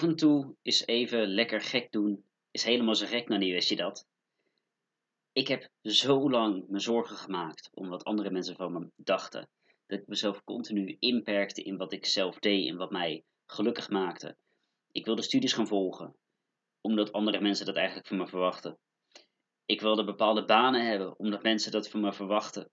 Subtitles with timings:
[0.00, 3.68] Af en toe is even lekker gek doen, is helemaal zo gek nou niet, wist
[3.68, 4.06] je dat?
[5.32, 9.48] Ik heb zo lang me zorgen gemaakt om wat andere mensen van me dachten.
[9.86, 14.36] Dat ik mezelf continu inperkte in wat ik zelf deed en wat mij gelukkig maakte.
[14.92, 16.16] Ik wilde studies gaan volgen,
[16.80, 18.78] omdat andere mensen dat eigenlijk van me verwachten.
[19.66, 22.70] Ik wilde bepaalde banen hebben, omdat mensen dat van me verwachten.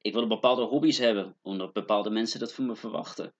[0.00, 3.34] Ik wilde bepaalde hobby's hebben, omdat bepaalde mensen dat van me verwachten.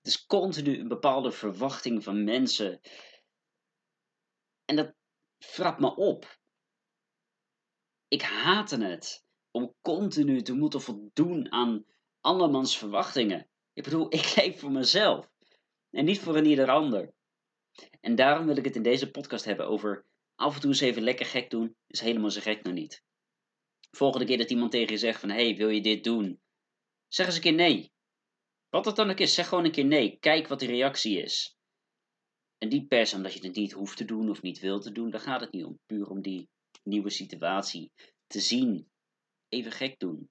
[0.00, 2.80] Het is continu een bepaalde verwachting van mensen.
[4.64, 4.94] En dat
[5.38, 6.38] frapt me op.
[8.08, 11.84] Ik haatte het om continu te moeten voldoen aan
[12.20, 13.48] andermans verwachtingen.
[13.72, 15.30] Ik bedoel, ik leef voor mezelf
[15.90, 17.12] en niet voor een ieder ander.
[18.00, 21.02] En daarom wil ik het in deze podcast hebben over af en toe eens even
[21.02, 23.02] lekker gek doen, is helemaal zo gek nog niet.
[23.90, 26.40] Volgende keer dat iemand tegen je zegt van, hey, wil je dit doen?
[27.08, 27.89] Zeg eens een keer nee.
[28.70, 30.16] Wat het dan ook is, zeg gewoon een keer nee.
[30.20, 31.56] Kijk wat de reactie is.
[32.58, 34.92] En niet per se omdat je het niet hoeft te doen of niet wilt te
[34.92, 35.78] doen, daar gaat het niet om.
[35.86, 36.48] Puur om die
[36.82, 37.92] nieuwe situatie
[38.26, 38.90] te zien.
[39.48, 40.30] Even gek doen.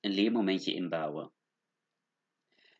[0.00, 1.32] Een leermomentje inbouwen.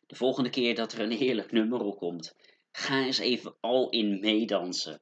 [0.05, 2.35] De volgende keer dat er een heerlijk nummer op komt,
[2.71, 4.97] ga eens even al in meedansen.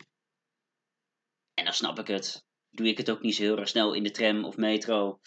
[1.54, 2.46] En dan snap ik het.
[2.70, 5.20] Doe ik het ook niet zo heel erg snel in de tram of metro,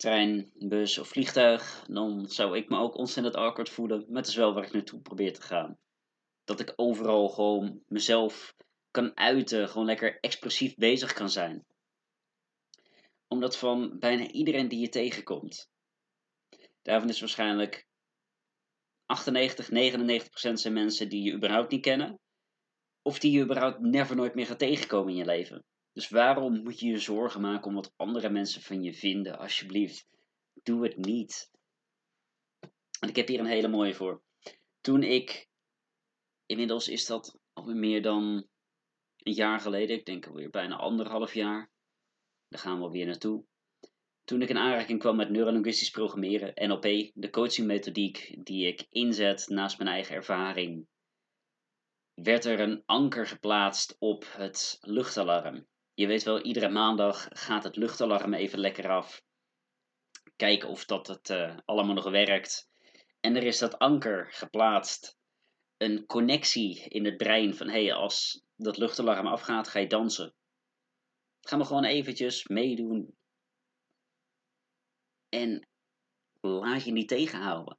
[0.00, 4.04] trein, bus of vliegtuig, dan zou ik me ook ontzettend awkward voelen.
[4.08, 5.78] Maar het is wel waar ik naartoe probeer te gaan.
[6.44, 8.54] Dat ik overal gewoon mezelf
[8.90, 11.66] kan uiten, gewoon lekker expressief bezig kan zijn.
[13.28, 15.70] Omdat van bijna iedereen die je tegenkomt.
[16.82, 17.86] Daarvan is waarschijnlijk
[19.06, 22.20] 98, 99% zijn mensen die je überhaupt niet kennen.
[23.02, 25.64] Of die je überhaupt never nooit meer gaat tegenkomen in je leven.
[26.00, 29.38] Dus waarom moet je je zorgen maken om wat andere mensen van je vinden?
[29.38, 30.06] Alsjeblieft,
[30.62, 31.50] doe het niet.
[33.00, 34.22] En ik heb hier een hele mooie voor.
[34.80, 35.48] Toen ik,
[36.46, 38.48] inmiddels is dat alweer meer dan
[39.16, 41.70] een jaar geleden, ik denk alweer bijna anderhalf jaar.
[42.48, 43.44] Daar gaan we alweer naartoe.
[44.24, 49.78] Toen ik in aanraking kwam met neurolinguistisch programmeren, NLP, de coachingmethodiek die ik inzet naast
[49.78, 50.86] mijn eigen ervaring,
[52.14, 55.68] werd er een anker geplaatst op het luchtalarm.
[56.00, 59.22] Je weet wel, iedere maandag gaat het luchtalarm even lekker af.
[60.36, 62.70] Kijken of dat het uh, allemaal nog werkt.
[63.20, 65.18] En er is dat anker geplaatst.
[65.76, 70.34] Een connectie in het brein van hé, als dat luchtalarm afgaat, ga je dansen.
[71.40, 73.16] Ga maar gewoon eventjes meedoen.
[75.28, 75.68] En
[76.40, 77.78] laat je niet tegenhouden.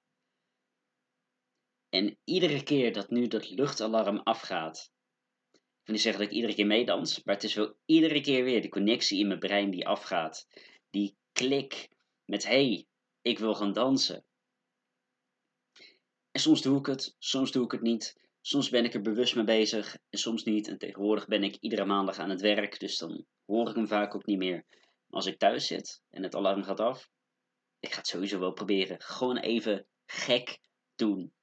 [1.90, 4.92] En iedere keer dat nu dat luchtalarm afgaat,
[5.84, 8.62] wil niet zeggen dat ik iedere keer meedans, maar het is wel iedere keer weer
[8.62, 10.48] de connectie in mijn brein die afgaat.
[10.90, 11.90] Die klik
[12.26, 12.86] met hey,
[13.22, 14.26] ik wil gaan dansen.
[16.32, 18.20] En soms doe ik het, soms doe ik het niet.
[18.42, 20.68] Soms ben ik er bewust mee bezig en soms niet.
[20.68, 24.16] En tegenwoordig ben ik iedere maandag aan het werk, dus dan hoor ik hem vaak
[24.16, 24.66] ook niet meer.
[24.70, 27.10] Maar als ik thuis zit en het alarm gaat af,
[27.80, 29.02] ik ga het sowieso wel proberen.
[29.02, 30.60] Gewoon even gek
[30.96, 31.34] doen.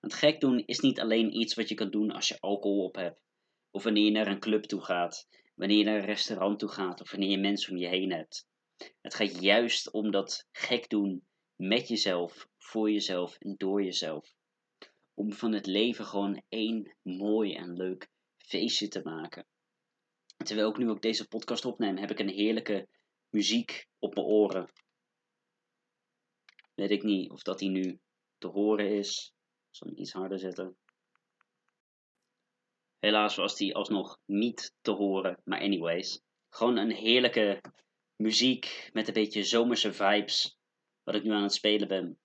[0.00, 2.94] Want gek doen is niet alleen iets wat je kan doen als je alcohol op
[2.94, 3.21] hebt.
[3.74, 5.28] Of wanneer je naar een club toe gaat.
[5.54, 7.00] Wanneer je naar een restaurant toe gaat.
[7.00, 8.46] Of wanneer je mensen om je heen hebt.
[9.00, 14.34] Het gaat juist om dat gek doen met jezelf, voor jezelf en door jezelf.
[15.14, 19.46] Om van het leven gewoon één mooi en leuk feestje te maken.
[20.36, 22.88] Terwijl ik nu ook deze podcast opneem, heb ik een heerlijke
[23.28, 24.70] muziek op mijn oren.
[26.74, 28.00] Weet ik niet of dat die nu
[28.38, 29.34] te horen is.
[29.70, 30.76] Ik zal hem iets harder zetten.
[33.02, 36.20] Helaas was die alsnog niet te horen, maar anyways.
[36.48, 37.60] Gewoon een heerlijke
[38.16, 40.58] muziek met een beetje zomerse vibes,
[41.02, 42.18] wat ik nu aan het spelen ben.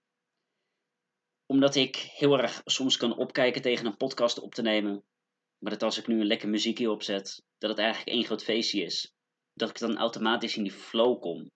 [1.46, 5.04] Omdat ik heel erg soms kan opkijken tegen een podcast op te nemen,
[5.58, 8.82] maar dat als ik nu een lekker muziekje opzet, dat het eigenlijk één groot feestje
[8.82, 9.14] is.
[9.54, 11.51] Dat ik dan automatisch in die flow kom.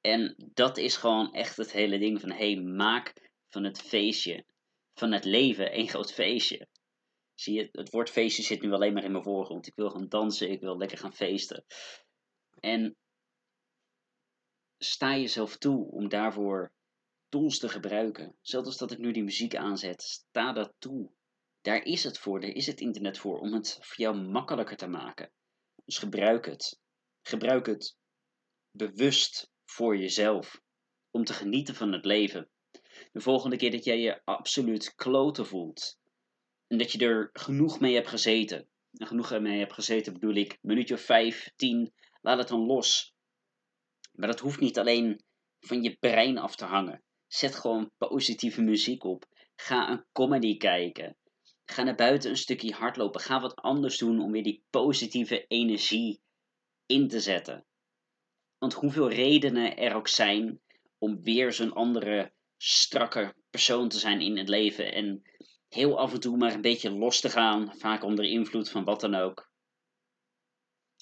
[0.00, 4.44] En dat is gewoon echt het hele ding van, hey, maak van het feestje,
[4.94, 6.68] van het leven, één groot feestje.
[7.36, 9.66] Zie je, het woord feestje zit nu alleen maar in mijn voorgrond.
[9.66, 11.64] Ik wil gaan dansen, ik wil lekker gaan feesten.
[12.60, 12.96] En
[14.78, 16.72] sta jezelf toe om daarvoor
[17.28, 18.36] tools te gebruiken.
[18.40, 21.10] Zelfs als dat ik nu die muziek aanzet, sta dat toe.
[21.60, 24.86] Daar is het voor, daar is het internet voor, om het voor jou makkelijker te
[24.86, 25.32] maken.
[25.84, 26.80] Dus gebruik het.
[27.22, 27.96] Gebruik het
[28.70, 30.60] bewust voor jezelf.
[31.10, 32.50] Om te genieten van het leven.
[33.12, 35.98] De volgende keer dat jij je absoluut kloten voelt,
[36.66, 38.68] en dat je er genoeg mee hebt gezeten.
[38.92, 43.14] En genoeg mee hebt gezeten bedoel ik, minuutje of vijf, tien, laat het dan los.
[44.12, 45.24] Maar dat hoeft niet alleen
[45.60, 47.02] van je brein af te hangen.
[47.26, 49.24] Zet gewoon positieve muziek op.
[49.56, 51.16] Ga een comedy kijken.
[51.64, 53.20] Ga naar buiten een stukje hardlopen.
[53.20, 56.20] Ga wat anders doen om weer die positieve energie
[56.86, 57.66] in te zetten.
[58.58, 60.60] Want hoeveel redenen er ook zijn
[60.98, 64.92] om weer zo'n andere, strakke persoon te zijn in het leven.
[64.92, 65.22] En
[65.68, 69.00] heel af en toe maar een beetje los te gaan, vaak onder invloed van wat
[69.00, 69.50] dan ook.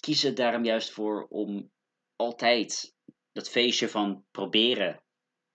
[0.01, 1.73] Kies er daarom juist voor om
[2.17, 2.95] altijd
[3.33, 5.03] dat feestje van proberen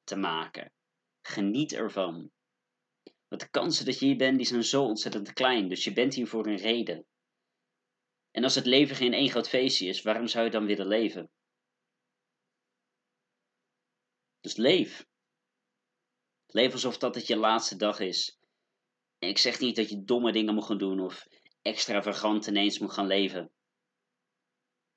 [0.04, 0.74] te maken.
[1.22, 2.32] Geniet ervan.
[3.28, 5.70] Want de kansen dat je hier bent, die zijn zo ontzettend klein.
[5.70, 7.06] Dus je bent hier voor een reden.
[8.32, 11.32] En als het leven geen één groot feestje is, waarom zou je dan willen leven?
[14.40, 15.08] Dus leef.
[16.46, 18.39] Leef alsof dat het je laatste dag is.
[19.20, 21.28] Ik zeg niet dat je domme dingen moet gaan doen of
[21.62, 23.52] extravagant ineens moet gaan leven.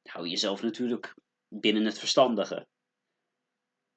[0.02, 1.14] Hou jezelf natuurlijk
[1.48, 2.66] binnen het verstandige.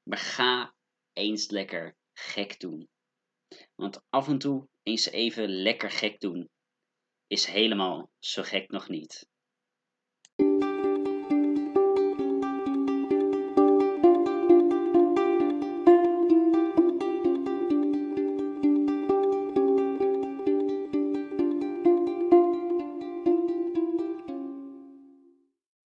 [0.04, 0.76] Maar ga
[1.14, 2.90] eens lekker gek doen.
[3.76, 6.50] Want af en toe eens even lekker gek doen
[7.28, 9.28] is helemaal zo gek nog niet.